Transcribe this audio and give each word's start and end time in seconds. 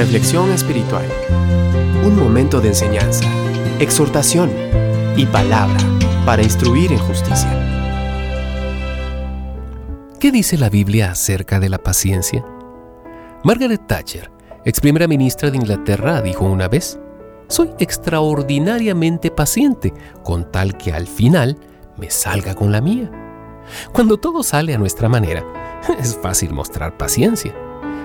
Reflexión 0.00 0.50
espiritual. 0.50 1.04
Un 2.06 2.16
momento 2.16 2.58
de 2.62 2.68
enseñanza, 2.68 3.30
exhortación 3.80 4.50
y 5.14 5.26
palabra 5.26 5.76
para 6.24 6.42
instruir 6.42 6.90
en 6.90 6.98
justicia. 7.00 7.50
¿Qué 10.18 10.32
dice 10.32 10.56
la 10.56 10.70
Biblia 10.70 11.10
acerca 11.10 11.60
de 11.60 11.68
la 11.68 11.76
paciencia? 11.76 12.42
Margaret 13.44 13.86
Thatcher, 13.86 14.30
ex 14.64 14.80
primera 14.80 15.06
ministra 15.06 15.50
de 15.50 15.58
Inglaterra, 15.58 16.22
dijo 16.22 16.46
una 16.46 16.66
vez, 16.66 16.98
soy 17.48 17.68
extraordinariamente 17.78 19.30
paciente 19.30 19.92
con 20.24 20.50
tal 20.50 20.78
que 20.78 20.94
al 20.94 21.08
final 21.08 21.58
me 21.98 22.08
salga 22.08 22.54
con 22.54 22.72
la 22.72 22.80
mía. 22.80 23.10
Cuando 23.92 24.16
todo 24.16 24.42
sale 24.44 24.72
a 24.72 24.78
nuestra 24.78 25.10
manera, 25.10 25.44
es 26.00 26.16
fácil 26.16 26.54
mostrar 26.54 26.96
paciencia. 26.96 27.54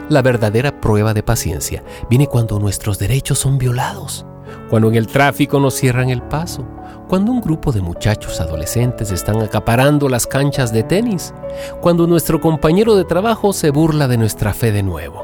La 0.08 0.22
verdadera 0.22 0.80
prueba 0.82 1.16
de 1.16 1.24
paciencia 1.24 1.84
viene 2.10 2.28
cuando 2.28 2.60
nuestros 2.60 3.00
derechos 3.00 3.40
son 3.40 3.58
violados, 3.58 4.24
cuando 4.70 4.90
en 4.90 4.96
el 4.96 5.08
tráfico 5.08 5.60
nos 5.60 5.74
cierran 5.74 6.12
el 6.12 6.22
paso, 6.22 6.64
cuando 7.08 7.32
un 7.32 7.42
grupo 7.42 7.72
de 7.72 7.82
muchachos 7.82 8.40
adolescentes 8.40 9.12
están 9.12 9.42
acaparando 9.42 10.08
las 10.08 10.28
canchas 10.28 10.72
de 10.72 10.84
tenis, 10.84 11.34
cuando 11.82 12.06
nuestro 12.06 12.40
compañero 12.40 12.96
de 12.96 13.04
trabajo 13.04 13.52
se 13.52 13.72
burla 13.72 14.08
de 14.08 14.18
nuestra 14.18 14.54
fe 14.54 14.72
de 14.72 14.84
nuevo. 14.84 15.24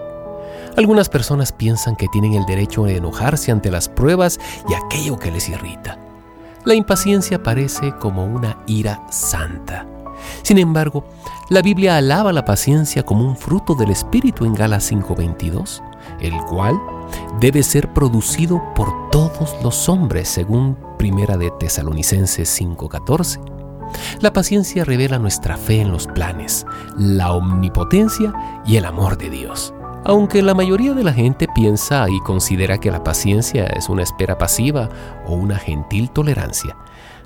Algunas 0.76 1.10
personas 1.10 1.52
piensan 1.52 1.96
que 1.96 2.08
tienen 2.08 2.34
el 2.34 2.46
derecho 2.46 2.86
de 2.86 2.98
enojarse 2.98 3.52
ante 3.52 3.70
las 3.70 3.88
pruebas 3.88 4.40
y 4.68 4.74
aquello 4.74 5.20
que 5.20 5.30
les 5.30 5.48
irrita. 5.48 6.00
La 6.66 6.74
impaciencia 6.74 7.44
parece 7.44 7.94
como 7.98 8.26
una 8.26 8.58
ira 8.66 9.04
santa. 9.12 9.86
Sin 10.44 10.58
embargo, 10.58 11.06
la 11.50 11.62
Biblia 11.62 11.98
alaba 11.98 12.34
la 12.34 12.46
paciencia 12.46 13.04
como 13.04 13.26
un 13.26 13.36
fruto 13.36 13.76
del 13.76 13.92
Espíritu 13.92 14.46
en 14.46 14.54
Galas 14.54 14.92
5:22, 14.92 15.82
el 16.20 16.38
cual 16.46 16.80
debe 17.40 17.64
ser 17.64 17.94
producido 17.94 18.62
por 18.76 19.10
todos 19.12 19.56
los 19.64 19.90
hombres, 19.90 20.30
según 20.30 20.78
Primera 20.98 21.38
de 21.38 21.52
Tesalonicenses 21.52 22.50
5:14. 22.50 23.40
La 24.22 24.32
paciencia 24.34 24.86
revela 24.86 25.20
nuestra 25.20 25.58
fe 25.58 25.82
en 25.82 25.92
los 25.92 26.08
planes, 26.08 26.66
la 26.98 27.34
omnipotencia 27.34 28.34
y 28.66 28.78
el 28.78 28.86
amor 28.86 29.18
de 29.18 29.30
Dios. 29.30 29.74
Aunque 30.04 30.42
la 30.42 30.56
mayoría 30.56 30.94
de 30.94 31.04
la 31.04 31.14
gente 31.14 31.48
piensa 31.54 32.08
y 32.10 32.20
considera 32.22 32.80
que 32.80 32.90
la 32.90 33.04
paciencia 33.04 33.66
es 33.66 33.88
una 33.88 34.02
espera 34.02 34.38
pasiva 34.38 34.90
o 35.28 35.34
una 35.34 35.58
gentil 35.58 36.10
tolerancia, 36.10 36.76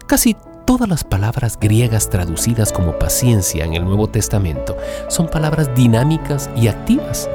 casi 0.08 0.36
todas 0.66 0.90
las 0.90 1.04
palabras 1.04 1.58
griegas 1.60 2.10
traducidas 2.10 2.74
como 2.74 2.98
paciencia 2.98 3.66
en 3.66 3.76
el 3.76 3.86
Nuevo 3.86 4.08
Testamento 4.08 4.76
son 5.08 5.28
palabras 5.28 5.70
dinámicas 5.76 6.50
y 6.56 6.68
activas. 6.68 7.30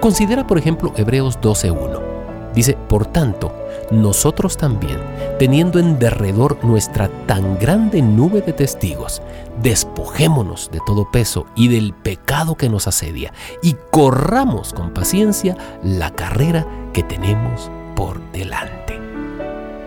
Considera, 0.00 0.46
por 0.46 0.58
ejemplo, 0.58 0.92
Hebreos 0.96 1.38
12.1. 1.40 2.00
Dice, 2.54 2.76
por 2.88 3.06
tanto, 3.06 3.54
nosotros 3.90 4.56
también, 4.56 4.98
teniendo 5.38 5.78
en 5.78 5.98
derredor 5.98 6.62
nuestra 6.64 7.08
tan 7.26 7.58
grande 7.58 8.02
nube 8.02 8.40
de 8.40 8.52
testigos, 8.52 9.22
despojémonos 9.62 10.70
de 10.70 10.80
todo 10.86 11.10
peso 11.10 11.46
y 11.54 11.68
del 11.68 11.94
pecado 11.94 12.56
que 12.56 12.68
nos 12.68 12.88
asedia, 12.88 13.32
y 13.62 13.76
corramos 13.90 14.72
con 14.72 14.90
paciencia 14.90 15.56
la 15.82 16.10
carrera 16.10 16.66
que 16.92 17.02
tenemos 17.02 17.70
por 17.94 18.20
delante. 18.32 19.01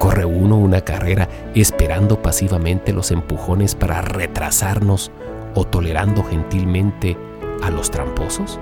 ¿Corre 0.05 0.23
uno 0.23 0.59
una 0.59 0.81
carrera 0.81 1.27
esperando 1.55 2.21
pasivamente 2.21 2.93
los 2.93 3.09
empujones 3.09 3.73
para 3.73 4.03
retrasarnos 4.03 5.11
o 5.55 5.65
tolerando 5.65 6.23
gentilmente 6.23 7.17
a 7.63 7.71
los 7.71 7.89
tramposos? 7.89 8.59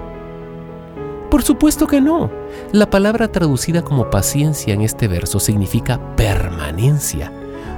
Por 1.29 1.43
supuesto 1.43 1.85
que 1.85 1.99
no. 1.99 2.31
La 2.71 2.89
palabra 2.89 3.27
traducida 3.27 3.81
como 3.81 4.09
paciencia 4.09 4.73
en 4.73 4.79
este 4.79 5.09
verso 5.09 5.41
significa 5.41 6.15
permanencia. 6.15 7.29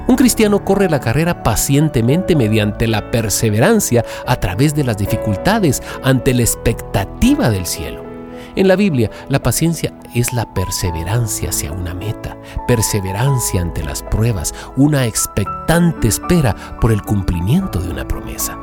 Un 0.08 0.16
cristiano 0.16 0.64
corre 0.64 0.88
la 0.88 1.00
carrera 1.00 1.42
pacientemente 1.42 2.36
mediante 2.36 2.86
la 2.86 3.10
perseverancia 3.10 4.06
a 4.28 4.36
través 4.36 4.76
de 4.76 4.84
las 4.84 4.98
dificultades 4.98 5.82
ante 6.04 6.36
la 6.36 6.44
expectativa 6.44 7.50
del 7.50 7.66
cielo. 7.66 8.05
En 8.56 8.70
la 8.70 8.78
Biblia, 8.78 9.12
la 9.28 9.44
paciencia 9.44 9.94
es 10.14 10.32
la 10.32 10.54
perseverancia 10.54 11.50
hacia 11.50 11.74
una 11.74 11.94
meta, 11.94 12.38
perseverancia 12.68 13.62
ante 13.62 13.84
las 13.84 14.02
pruebas, 14.02 14.54
una 14.78 15.06
expectante 15.06 16.08
espera 16.08 16.56
por 16.80 16.94
el 16.94 17.02
cumplimiento 17.02 17.80
de 17.80 17.90
una 17.90 18.08
promesa. 18.08 18.58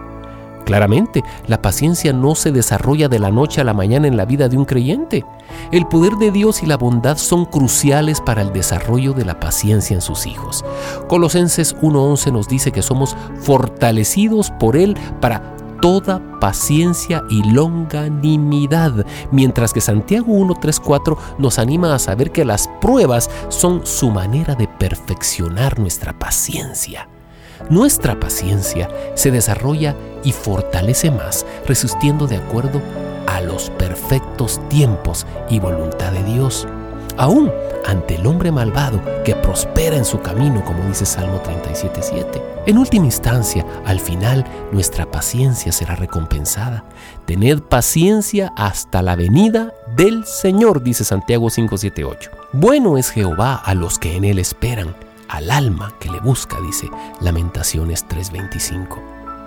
Claramente, 0.64 1.22
la 1.46 1.60
paciencia 1.60 2.12
no 2.12 2.34
se 2.34 2.52
desarrolla 2.52 3.08
de 3.08 3.18
la 3.18 3.30
noche 3.30 3.60
a 3.60 3.64
la 3.64 3.74
mañana 3.74 4.06
en 4.06 4.16
la 4.16 4.24
vida 4.24 4.48
de 4.48 4.56
un 4.56 4.64
creyente. 4.64 5.26
El 5.72 5.86
poder 5.86 6.14
de 6.14 6.30
Dios 6.30 6.62
y 6.62 6.66
la 6.66 6.76
bondad 6.76 7.18
son 7.18 7.44
cruciales 7.44 8.20
para 8.20 8.42
el 8.42 8.52
desarrollo 8.52 9.12
de 9.12 9.24
la 9.24 9.40
paciencia 9.40 9.94
en 9.94 10.00
sus 10.00 10.26
hijos. 10.26 10.64
Colosenses 11.08 11.76
1.11 11.78 12.32
nos 12.32 12.48
dice 12.48 12.72
que 12.72 12.80
somos 12.80 13.16
fortalecidos 13.40 14.50
por 14.52 14.76
Él 14.76 14.96
para 15.20 15.56
toda 15.82 16.22
paciencia 16.40 17.24
y 17.28 17.42
longanimidad, 17.42 19.04
mientras 19.32 19.74
que 19.74 19.82
Santiago 19.82 20.32
1.3.4 20.32 21.18
nos 21.38 21.58
anima 21.58 21.94
a 21.94 21.98
saber 21.98 22.30
que 22.30 22.46
las 22.46 22.68
pruebas 22.80 23.28
son 23.48 23.84
su 23.84 24.10
manera 24.10 24.54
de 24.54 24.68
perfeccionar 24.68 25.78
nuestra 25.78 26.18
paciencia. 26.18 27.08
Nuestra 27.68 28.18
paciencia 28.18 28.88
se 29.14 29.30
desarrolla 29.30 29.96
y 30.24 30.32
fortalece 30.32 31.10
más 31.10 31.44
resistiendo 31.66 32.26
de 32.26 32.36
acuerdo 32.36 32.80
a 33.26 33.40
los 33.40 33.70
perfectos 33.70 34.60
tiempos 34.68 35.26
y 35.50 35.58
voluntad 35.58 36.12
de 36.12 36.22
Dios, 36.22 36.66
aún 37.16 37.50
ante 37.84 38.14
el 38.16 38.26
hombre 38.26 38.52
malvado 38.52 39.00
que 39.24 39.34
prospera 39.34 39.96
en 39.96 40.04
su 40.04 40.20
camino, 40.20 40.64
como 40.64 40.84
dice 40.86 41.04
Salmo 41.04 41.42
37.7. 41.42 42.42
En 42.66 42.78
última 42.78 43.06
instancia, 43.06 43.66
al 43.84 43.98
final, 43.98 44.44
nuestra 44.70 45.10
paciencia 45.10 45.72
será 45.72 45.96
recompensada. 45.96 46.84
Tened 47.26 47.60
paciencia 47.60 48.52
hasta 48.56 49.02
la 49.02 49.16
venida 49.16 49.72
del 49.96 50.24
Señor, 50.24 50.82
dice 50.82 51.04
Santiago 51.04 51.46
5.7.8. 51.46 52.30
Bueno 52.52 52.98
es 52.98 53.10
Jehová 53.10 53.56
a 53.56 53.74
los 53.74 53.98
que 53.98 54.16
en 54.16 54.24
él 54.24 54.38
esperan 54.38 54.94
al 55.28 55.50
alma 55.50 55.94
que 55.98 56.10
le 56.10 56.20
busca, 56.20 56.60
dice 56.60 56.88
Lamentaciones 57.20 58.06
3:25. 58.06 58.98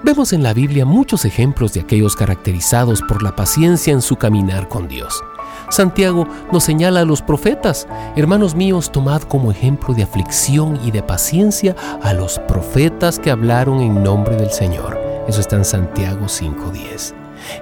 Vemos 0.04 0.34
en 0.34 0.44
la 0.44 0.54
Biblia 0.54 0.86
muchos 0.86 1.26
ejemplos 1.26 1.74
de 1.74 1.82
aquellos 1.82 2.16
caracterizados 2.16 3.02
por 3.02 3.24
la 3.24 3.36
paciencia 3.36 3.94
en 3.94 4.02
su 4.02 4.18
caminar 4.18 4.68
con 4.68 4.88
Dios. 4.88 5.24
Santiago 5.70 6.28
nos 6.52 6.64
señala 6.64 7.02
a 7.02 7.06
los 7.06 7.22
profetas, 7.22 7.88
hermanos 8.16 8.56
míos, 8.56 8.92
tomad 8.92 9.22
como 9.24 9.52
ejemplo 9.52 9.94
de 9.94 10.04
aflicción 10.04 10.80
y 10.84 10.92
de 10.92 11.04
paciencia 11.04 11.76
a 12.02 12.14
los 12.14 12.40
profetas 12.40 13.20
que 13.20 13.32
hablaron 13.32 13.82
en 13.82 14.04
nombre 14.04 14.36
del 14.36 14.52
Señor. 14.52 15.00
Eso 15.28 15.42
está 15.42 15.56
en 15.56 15.66
Santiago 15.66 16.28
5:10. 16.28 17.14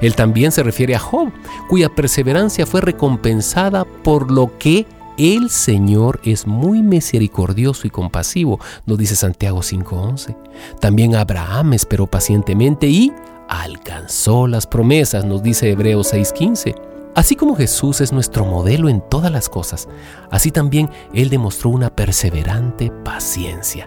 Él 0.01 0.15
también 0.15 0.51
se 0.51 0.63
refiere 0.63 0.95
a 0.95 0.99
Job, 0.99 1.31
cuya 1.69 1.89
perseverancia 1.89 2.65
fue 2.65 2.81
recompensada 2.81 3.85
por 3.85 4.31
lo 4.31 4.57
que 4.57 4.85
el 5.17 5.49
Señor 5.49 6.19
es 6.23 6.47
muy 6.47 6.81
misericordioso 6.81 7.85
y 7.85 7.91
compasivo, 7.91 8.59
nos 8.85 8.97
dice 8.97 9.15
Santiago 9.15 9.59
5.11. 9.59 10.35
También 10.79 11.15
Abraham 11.15 11.73
esperó 11.73 12.07
pacientemente 12.07 12.87
y 12.87 13.11
alcanzó 13.47 14.47
las 14.47 14.65
promesas, 14.65 15.25
nos 15.25 15.43
dice 15.43 15.69
Hebreos 15.69 16.13
6.15. 16.13 16.92
Así 17.15 17.35
como 17.35 17.55
Jesús 17.55 18.01
es 18.01 18.11
nuestro 18.11 18.43
modelo 18.43 18.89
en 18.89 19.01
todas 19.07 19.31
las 19.31 19.47
cosas, 19.47 19.87
así 20.31 20.49
también 20.49 20.89
Él 21.13 21.29
demostró 21.29 21.69
una 21.69 21.95
perseverante 21.95 22.91
paciencia, 23.03 23.85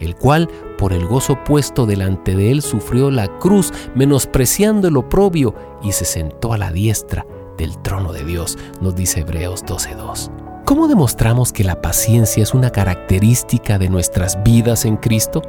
el 0.00 0.16
cual 0.16 0.48
por 0.76 0.92
el 0.92 1.06
gozo 1.06 1.38
puesto 1.44 1.86
delante 1.86 2.34
de 2.34 2.50
Él 2.50 2.62
sufrió 2.62 3.12
la 3.12 3.28
cruz, 3.38 3.72
menospreciando 3.94 4.88
el 4.88 4.96
oprobio, 4.96 5.54
y 5.84 5.92
se 5.92 6.04
sentó 6.04 6.52
a 6.52 6.58
la 6.58 6.72
diestra 6.72 7.24
del 7.56 7.80
trono 7.82 8.12
de 8.12 8.24
Dios, 8.24 8.58
nos 8.80 8.96
dice 8.96 9.20
Hebreos 9.20 9.64
12.2. 9.64 10.64
¿Cómo 10.64 10.88
demostramos 10.88 11.52
que 11.52 11.62
la 11.62 11.80
paciencia 11.80 12.42
es 12.42 12.54
una 12.54 12.70
característica 12.70 13.78
de 13.78 13.88
nuestras 13.88 14.42
vidas 14.42 14.84
en 14.84 14.96
Cristo? 14.96 15.42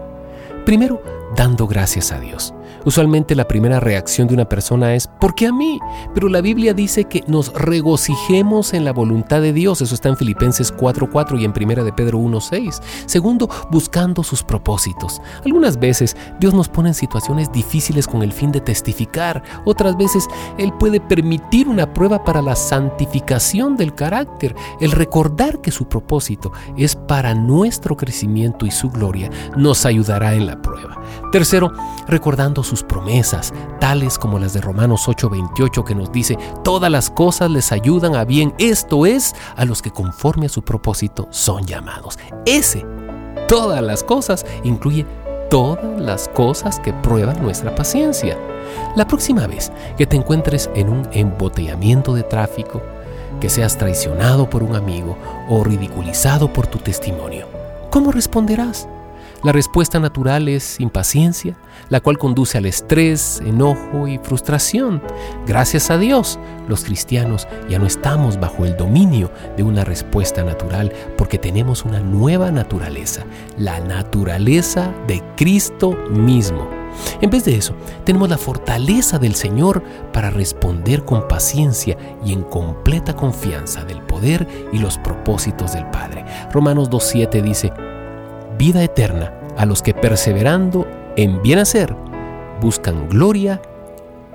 Primero, 0.65 1.01
dando 1.35 1.67
gracias 1.67 2.11
a 2.11 2.19
Dios. 2.19 2.53
Usualmente 2.85 3.35
la 3.35 3.47
primera 3.47 3.79
reacción 3.79 4.27
de 4.27 4.35
una 4.35 4.47
persona 4.47 4.93
es, 4.93 5.07
¿por 5.07 5.33
qué 5.33 5.47
a 5.47 5.51
mí? 5.51 5.79
Pero 6.13 6.29
la 6.29 6.41
Biblia 6.41 6.73
dice 6.73 7.05
que 7.05 7.23
nos 7.27 7.51
regocijemos 7.53 8.73
en 8.73 8.85
la 8.85 8.93
voluntad 8.93 9.41
de 9.41 9.53
Dios. 9.53 9.81
Eso 9.81 9.95
está 9.95 10.09
en 10.09 10.17
Filipenses 10.17 10.75
4.4 10.75 11.41
y 11.41 11.45
en 11.45 11.53
Primera 11.53 11.83
de 11.83 11.91
Pedro 11.91 12.19
1.6. 12.19 12.81
Segundo, 13.07 13.49
buscando 13.71 14.23
sus 14.23 14.43
propósitos. 14.43 15.19
Algunas 15.43 15.79
veces 15.79 16.15
Dios 16.39 16.53
nos 16.53 16.69
pone 16.69 16.89
en 16.89 16.95
situaciones 16.95 17.51
difíciles 17.51 18.07
con 18.07 18.21
el 18.21 18.31
fin 18.31 18.51
de 18.51 18.61
testificar. 18.61 19.41
Otras 19.65 19.97
veces 19.97 20.27
Él 20.59 20.71
puede 20.79 20.99
permitir 20.99 21.67
una 21.67 21.91
prueba 21.91 22.23
para 22.23 22.41
la 22.41 22.55
santificación 22.55 23.77
del 23.77 23.95
carácter. 23.95 24.55
El 24.79 24.91
recordar 24.91 25.59
que 25.59 25.71
su 25.71 25.87
propósito 25.87 26.51
es 26.77 26.95
para 26.95 27.33
nuestro 27.33 27.97
crecimiento 27.97 28.65
y 28.67 28.71
su 28.71 28.89
gloria 28.91 29.29
nos 29.57 29.85
ayudará 29.85 30.35
en 30.35 30.45
la 30.45 30.61
prueba. 30.61 30.94
Tercero, 31.31 31.71
recordando 32.07 32.63
sus 32.63 32.83
promesas, 32.83 33.53
tales 33.79 34.17
como 34.17 34.39
las 34.39 34.53
de 34.53 34.61
Romanos 34.61 35.07
8:28 35.07 35.83
que 35.83 35.95
nos 35.95 36.11
dice, 36.11 36.37
todas 36.63 36.91
las 36.91 37.09
cosas 37.09 37.49
les 37.51 37.71
ayudan 37.71 38.15
a 38.15 38.25
bien, 38.25 38.53
esto 38.57 39.05
es, 39.05 39.35
a 39.55 39.65
los 39.65 39.81
que 39.81 39.91
conforme 39.91 40.45
a 40.45 40.49
su 40.49 40.63
propósito 40.63 41.27
son 41.31 41.65
llamados. 41.65 42.17
Ese, 42.45 42.85
todas 43.47 43.81
las 43.81 44.03
cosas, 44.03 44.45
incluye 44.63 45.05
todas 45.49 46.01
las 46.01 46.27
cosas 46.29 46.79
que 46.79 46.93
prueban 46.93 47.41
nuestra 47.41 47.75
paciencia. 47.75 48.37
La 48.95 49.07
próxima 49.07 49.47
vez 49.47 49.71
que 49.97 50.05
te 50.05 50.15
encuentres 50.15 50.69
en 50.75 50.89
un 50.89 51.07
embotellamiento 51.11 52.13
de 52.13 52.23
tráfico, 52.23 52.81
que 53.39 53.49
seas 53.49 53.77
traicionado 53.77 54.49
por 54.49 54.63
un 54.63 54.75
amigo 54.75 55.17
o 55.49 55.63
ridiculizado 55.63 56.51
por 56.51 56.67
tu 56.67 56.79
testimonio, 56.79 57.47
¿cómo 57.89 58.11
responderás? 58.11 58.87
La 59.45 59.51
respuesta 59.51 59.99
natural 59.99 60.47
es 60.47 60.79
impaciencia, 60.79 61.55
la 61.89 61.99
cual 61.99 62.17
conduce 62.17 62.57
al 62.57 62.65
estrés, 62.65 63.43
enojo 63.45 64.07
y 64.07 64.17
frustración. 64.17 65.03
Gracias 65.45 65.91
a 65.91 65.99
Dios, 65.99 66.39
los 66.67 66.83
cristianos 66.83 67.47
ya 67.69 67.77
no 67.77 67.85
estamos 67.85 68.39
bajo 68.39 68.65
el 68.65 68.75
dominio 68.75 69.29
de 69.55 69.61
una 69.61 69.83
respuesta 69.83 70.43
natural 70.43 70.91
porque 71.15 71.37
tenemos 71.37 71.85
una 71.85 71.99
nueva 71.99 72.49
naturaleza, 72.49 73.23
la 73.55 73.79
naturaleza 73.81 74.91
de 75.05 75.21
Cristo 75.37 75.91
mismo. 76.09 76.67
En 77.21 77.29
vez 77.29 77.45
de 77.45 77.55
eso, 77.55 77.75
tenemos 78.03 78.29
la 78.29 78.39
fortaleza 78.39 79.19
del 79.19 79.35
Señor 79.35 79.83
para 80.11 80.31
responder 80.31 81.05
con 81.05 81.27
paciencia 81.27 81.95
y 82.25 82.33
en 82.33 82.41
completa 82.41 83.15
confianza 83.15 83.83
del 83.83 84.01
poder 84.01 84.47
y 84.73 84.79
los 84.79 84.97
propósitos 84.97 85.73
del 85.73 85.85
Padre. 85.91 86.25
Romanos 86.51 86.89
2.7 86.89 87.43
dice, 87.43 87.71
vida 88.57 88.83
eterna 88.83 89.33
a 89.57 89.65
los 89.65 89.81
que 89.81 89.93
perseverando 89.93 90.87
en 91.15 91.41
bien 91.41 91.59
hacer 91.59 91.95
buscan 92.61 93.09
gloria 93.09 93.61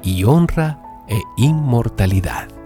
y 0.02 0.24
honra 0.24 0.80
e 1.08 1.20
inmortalidad. 1.36 2.59